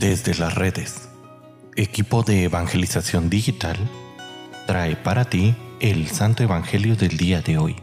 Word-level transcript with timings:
Desde 0.00 0.34
las 0.34 0.54
redes, 0.54 1.10
equipo 1.76 2.22
de 2.22 2.44
evangelización 2.44 3.28
digital 3.28 3.76
trae 4.66 4.96
para 4.96 5.26
ti 5.26 5.54
el 5.78 6.08
Santo 6.08 6.42
Evangelio 6.42 6.96
del 6.96 7.18
día 7.18 7.42
de 7.42 7.58
hoy. 7.58 7.76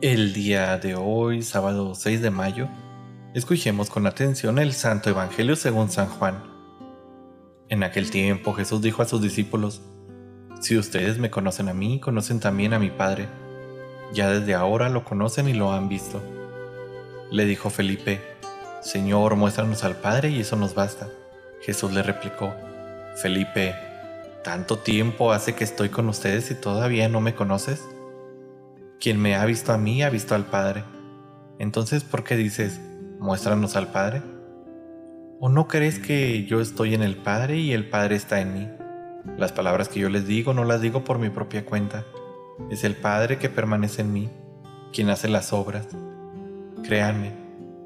El 0.00 0.32
día 0.32 0.78
de 0.78 0.94
hoy, 0.94 1.42
sábado 1.42 1.96
6 1.96 2.22
de 2.22 2.30
mayo, 2.30 2.68
escuchemos 3.34 3.90
con 3.90 4.06
atención 4.06 4.60
el 4.60 4.74
Santo 4.74 5.10
Evangelio 5.10 5.56
según 5.56 5.90
San 5.90 6.06
Juan. 6.06 6.44
En 7.68 7.82
aquel 7.82 8.12
tiempo 8.12 8.54
Jesús 8.54 8.80
dijo 8.80 9.02
a 9.02 9.06
sus 9.06 9.20
discípulos, 9.20 9.82
Si 10.60 10.78
ustedes 10.78 11.18
me 11.18 11.30
conocen 11.30 11.68
a 11.68 11.74
mí, 11.74 11.98
conocen 11.98 12.38
también 12.38 12.74
a 12.74 12.78
mi 12.78 12.90
Padre 12.90 13.26
ya 14.12 14.30
desde 14.30 14.54
ahora 14.54 14.88
lo 14.88 15.04
conocen 15.04 15.48
y 15.48 15.54
lo 15.54 15.72
han 15.72 15.88
visto. 15.88 16.22
Le 17.30 17.44
dijo 17.44 17.70
Felipe, 17.70 18.20
Señor, 18.80 19.36
muéstranos 19.36 19.84
al 19.84 19.96
Padre 19.96 20.30
y 20.30 20.40
eso 20.40 20.56
nos 20.56 20.74
basta. 20.74 21.08
Jesús 21.60 21.92
le 21.92 22.02
replicó, 22.02 22.54
Felipe, 23.16 23.74
¿tanto 24.42 24.78
tiempo 24.78 25.32
hace 25.32 25.54
que 25.54 25.64
estoy 25.64 25.88
con 25.88 26.08
ustedes 26.08 26.50
y 26.50 26.54
todavía 26.54 27.08
no 27.08 27.20
me 27.20 27.34
conoces? 27.34 27.86
Quien 29.00 29.20
me 29.20 29.36
ha 29.36 29.44
visto 29.44 29.72
a 29.72 29.78
mí 29.78 30.02
ha 30.02 30.10
visto 30.10 30.34
al 30.34 30.46
Padre. 30.46 30.84
Entonces, 31.58 32.04
¿por 32.04 32.24
qué 32.24 32.36
dices, 32.36 32.80
muéstranos 33.18 33.76
al 33.76 33.88
Padre? 33.88 34.22
¿O 35.40 35.48
no 35.48 35.68
crees 35.68 35.98
que 35.98 36.44
yo 36.46 36.60
estoy 36.60 36.94
en 36.94 37.02
el 37.02 37.16
Padre 37.16 37.58
y 37.58 37.72
el 37.72 37.88
Padre 37.88 38.16
está 38.16 38.40
en 38.40 38.54
mí? 38.54 38.68
Las 39.36 39.52
palabras 39.52 39.88
que 39.88 40.00
yo 40.00 40.08
les 40.08 40.26
digo 40.26 40.54
no 40.54 40.64
las 40.64 40.80
digo 40.80 41.04
por 41.04 41.18
mi 41.18 41.28
propia 41.28 41.64
cuenta 41.64 42.04
es 42.70 42.84
el 42.84 42.96
Padre 42.96 43.38
que 43.38 43.48
permanece 43.48 44.02
en 44.02 44.12
mí, 44.12 44.28
quien 44.92 45.10
hace 45.10 45.28
las 45.28 45.52
obras. 45.52 45.88
Créanme, 46.84 47.32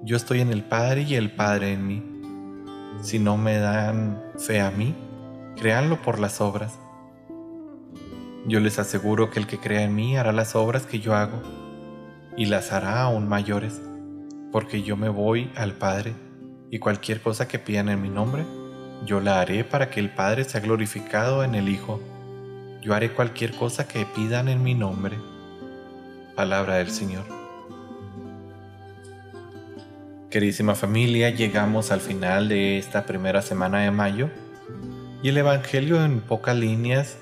yo 0.03 0.17
estoy 0.17 0.41
en 0.41 0.51
el 0.51 0.65
Padre 0.65 1.03
y 1.03 1.15
el 1.15 1.31
Padre 1.31 1.73
en 1.73 1.87
mí. 1.87 2.03
Si 3.03 3.19
no 3.19 3.37
me 3.37 3.59
dan 3.59 4.23
fe 4.39 4.61
a 4.61 4.71
mí, 4.71 4.95
créanlo 5.57 6.01
por 6.03 6.19
las 6.19 6.41
obras. 6.41 6.79
Yo 8.47 8.59
les 8.59 8.79
aseguro 8.79 9.31
que 9.31 9.39
el 9.39 9.47
que 9.47 9.59
crea 9.59 9.83
en 9.83 9.95
mí 9.95 10.17
hará 10.17 10.33
las 10.33 10.57
obras 10.57 10.87
que 10.87 10.99
yo 10.99 11.15
hago, 11.15 11.41
y 12.37 12.47
las 12.47 12.73
hará 12.73 13.03
aún 13.03 13.29
mayores, 13.29 13.81
porque 14.51 14.83
yo 14.83 14.97
me 14.97 15.09
voy 15.09 15.53
al 15.55 15.75
Padre, 15.75 16.15
y 16.71 16.79
cualquier 16.79 17.21
cosa 17.21 17.47
que 17.47 17.59
pidan 17.59 17.89
en 17.89 18.03
mi 18.03 18.09
nombre, 18.09 18.45
yo 19.05 19.21
la 19.21 19.41
haré 19.41 19.63
para 19.63 19.91
que 19.91 20.01
el 20.01 20.11
Padre 20.11 20.45
sea 20.45 20.61
glorificado 20.61 21.45
en 21.45 21.55
el 21.55 21.69
Hijo. 21.69 22.01
Yo 22.83 22.95
haré 22.95 23.13
cualquier 23.13 23.53
cosa 23.53 23.87
que 23.87 24.05
pidan 24.05 24.49
en 24.49 24.61
mi 24.61 24.75
nombre. 24.75 25.17
Palabra 26.35 26.79
del 26.79 26.91
Señor. 26.91 27.25
Queridísima 30.31 30.75
familia, 30.75 31.31
llegamos 31.31 31.93
al 31.93 32.01
final 32.01 32.49
de 32.49 32.79
esta 32.79 33.07
primera 33.07 33.41
semana 33.41 33.79
de 33.79 33.93
mayo 33.93 34.31
y 35.23 35.29
el 35.29 35.37
Evangelio 35.37 36.05
en 36.05 36.21
pocas 36.21 36.57
líneas 36.57 37.19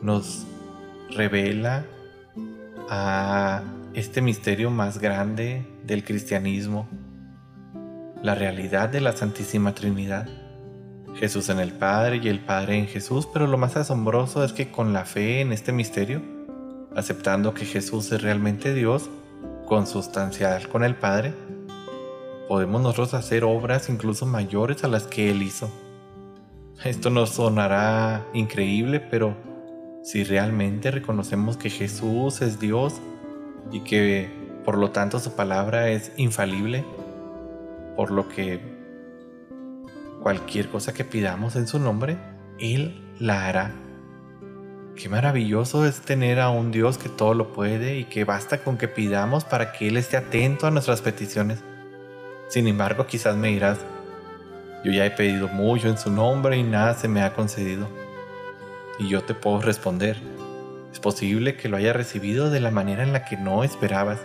nos 0.00 0.46
revela 1.10 1.84
a 2.88 3.62
este 3.92 4.22
misterio 4.22 4.70
más 4.70 4.98
grande 4.98 5.66
del 5.84 6.04
cristianismo, 6.04 6.88
la 8.22 8.34
realidad 8.34 8.88
de 8.88 9.02
la 9.02 9.12
Santísima 9.12 9.74
Trinidad. 9.74 10.26
Jesús 11.18 11.48
en 11.48 11.60
el 11.60 11.72
Padre 11.72 12.20
y 12.22 12.28
el 12.28 12.40
Padre 12.40 12.78
en 12.78 12.86
Jesús, 12.86 13.26
pero 13.32 13.46
lo 13.46 13.56
más 13.56 13.76
asombroso 13.76 14.44
es 14.44 14.52
que 14.52 14.70
con 14.70 14.92
la 14.92 15.06
fe 15.06 15.40
en 15.40 15.52
este 15.52 15.72
misterio, 15.72 16.20
aceptando 16.94 17.54
que 17.54 17.64
Jesús 17.64 18.12
es 18.12 18.22
realmente 18.22 18.74
Dios, 18.74 19.08
consustancial 19.64 20.68
con 20.68 20.84
el 20.84 20.94
Padre, 20.94 21.32
podemos 22.48 22.82
nosotros 22.82 23.14
hacer 23.14 23.44
obras 23.44 23.88
incluso 23.88 24.26
mayores 24.26 24.84
a 24.84 24.88
las 24.88 25.04
que 25.04 25.30
Él 25.30 25.42
hizo. 25.42 25.70
Esto 26.84 27.08
nos 27.08 27.30
sonará 27.30 28.26
increíble, 28.34 29.00
pero 29.00 29.34
si 30.02 30.22
realmente 30.22 30.90
reconocemos 30.90 31.56
que 31.56 31.70
Jesús 31.70 32.42
es 32.42 32.60
Dios 32.60 33.00
y 33.72 33.80
que 33.80 34.30
por 34.64 34.76
lo 34.76 34.90
tanto 34.90 35.18
su 35.18 35.32
palabra 35.32 35.88
es 35.88 36.12
infalible, 36.18 36.84
por 37.96 38.10
lo 38.10 38.28
que 38.28 38.75
cualquier 40.26 40.68
cosa 40.68 40.92
que 40.92 41.04
pidamos 41.04 41.54
en 41.54 41.68
su 41.68 41.78
nombre, 41.78 42.18
Él 42.58 43.00
la 43.20 43.46
hará. 43.46 43.70
Qué 44.96 45.08
maravilloso 45.08 45.86
es 45.86 46.00
tener 46.00 46.40
a 46.40 46.50
un 46.50 46.72
Dios 46.72 46.98
que 46.98 47.08
todo 47.08 47.32
lo 47.32 47.52
puede 47.52 47.96
y 47.98 48.06
que 48.06 48.24
basta 48.24 48.58
con 48.58 48.76
que 48.76 48.88
pidamos 48.88 49.44
para 49.44 49.70
que 49.70 49.86
Él 49.86 49.96
esté 49.96 50.16
atento 50.16 50.66
a 50.66 50.72
nuestras 50.72 51.00
peticiones. 51.00 51.62
Sin 52.48 52.66
embargo, 52.66 53.06
quizás 53.06 53.36
me 53.36 53.50
dirás, 53.50 53.78
yo 54.84 54.90
ya 54.90 55.06
he 55.06 55.12
pedido 55.12 55.46
mucho 55.46 55.88
en 55.88 55.96
su 55.96 56.10
nombre 56.10 56.56
y 56.56 56.64
nada 56.64 56.94
se 56.94 57.06
me 57.06 57.22
ha 57.22 57.32
concedido. 57.32 57.86
Y 58.98 59.08
yo 59.08 59.22
te 59.22 59.32
puedo 59.32 59.60
responder, 59.60 60.16
es 60.92 60.98
posible 60.98 61.56
que 61.56 61.68
lo 61.68 61.76
haya 61.76 61.92
recibido 61.92 62.50
de 62.50 62.58
la 62.58 62.72
manera 62.72 63.04
en 63.04 63.12
la 63.12 63.24
que 63.24 63.36
no 63.36 63.62
esperabas, 63.62 64.18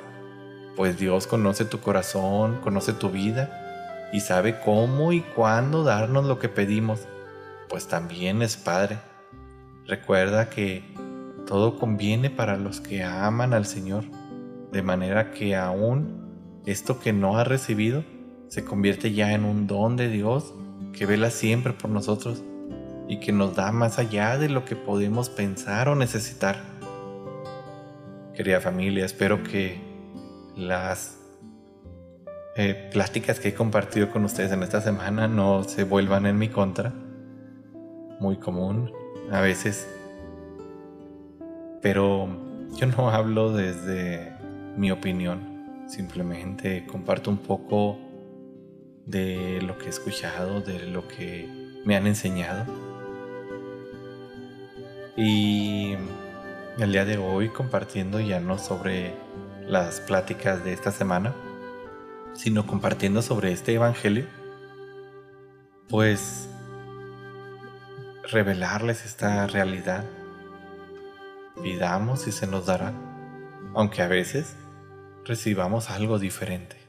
pues 0.75 0.97
Dios 0.97 1.27
conoce 1.27 1.63
tu 1.63 1.79
corazón, 1.79 2.57
conoce 2.63 2.91
tu 2.91 3.11
vida 3.11 3.67
y 4.11 4.19
sabe 4.19 4.59
cómo 4.59 5.13
y 5.13 5.21
cuándo 5.21 5.83
darnos 5.83 6.25
lo 6.25 6.39
que 6.39 6.49
pedimos, 6.49 7.07
pues 7.69 7.87
también 7.87 8.41
es 8.41 8.57
Padre. 8.57 8.99
Recuerda 9.85 10.49
que 10.49 10.83
todo 11.47 11.79
conviene 11.79 12.29
para 12.29 12.57
los 12.57 12.81
que 12.81 13.03
aman 13.03 13.53
al 13.53 13.65
Señor, 13.65 14.03
de 14.71 14.81
manera 14.81 15.31
que 15.31 15.55
aún 15.55 16.61
esto 16.65 16.99
que 16.99 17.13
no 17.13 17.37
ha 17.37 17.43
recibido 17.43 18.03
se 18.47 18.65
convierte 18.65 19.13
ya 19.13 19.31
en 19.33 19.45
un 19.45 19.65
don 19.65 19.95
de 19.95 20.09
Dios 20.09 20.53
que 20.93 21.05
vela 21.05 21.29
siempre 21.29 21.73
por 21.73 21.89
nosotros 21.89 22.43
y 23.07 23.19
que 23.19 23.31
nos 23.31 23.55
da 23.55 23.71
más 23.71 23.97
allá 23.97 24.37
de 24.37 24.49
lo 24.49 24.65
que 24.65 24.75
podemos 24.75 25.29
pensar 25.29 25.87
o 25.89 25.95
necesitar. 25.95 26.61
Querida 28.35 28.59
familia, 28.59 29.05
espero 29.05 29.43
que 29.43 29.79
las 30.55 31.20
eh, 32.55 32.89
pláticas 32.91 33.39
que 33.39 33.49
he 33.49 33.53
compartido 33.53 34.09
con 34.09 34.25
ustedes 34.25 34.51
en 34.51 34.61
esta 34.61 34.81
semana 34.81 35.27
no 35.27 35.63
se 35.63 35.83
vuelvan 35.83 36.25
en 36.25 36.37
mi 36.37 36.49
contra. 36.49 36.91
Muy 38.19 38.37
común 38.37 38.91
a 39.31 39.39
veces. 39.39 39.87
Pero 41.81 42.27
yo 42.75 42.87
no 42.87 43.09
hablo 43.09 43.53
desde 43.53 44.33
mi 44.75 44.91
opinión. 44.91 45.85
Simplemente 45.87 46.85
comparto 46.85 47.29
un 47.29 47.37
poco 47.37 47.97
de 49.05 49.61
lo 49.61 49.77
que 49.77 49.85
he 49.85 49.89
escuchado, 49.89 50.61
de 50.61 50.87
lo 50.87 51.07
que 51.07 51.47
me 51.85 51.95
han 51.95 52.05
enseñado. 52.05 52.65
Y 55.15 55.95
el 56.79 56.91
día 56.91 57.05
de 57.05 57.17
hoy 57.17 57.49
compartiendo 57.49 58.19
ya 58.19 58.39
no 58.39 58.57
sobre 58.57 59.13
las 59.67 60.01
pláticas 60.01 60.63
de 60.63 60.73
esta 60.73 60.91
semana, 60.91 61.33
sino 62.33 62.65
compartiendo 62.65 63.21
sobre 63.21 63.51
este 63.51 63.73
Evangelio, 63.73 64.25
pues 65.89 66.49
revelarles 68.31 69.05
esta 69.05 69.47
realidad. 69.47 70.05
Pidamos 71.61 72.27
y 72.27 72.31
se 72.31 72.47
nos 72.47 72.65
dará, 72.65 72.93
aunque 73.75 74.01
a 74.01 74.07
veces 74.07 74.55
recibamos 75.25 75.89
algo 75.89 76.17
diferente. 76.17 76.80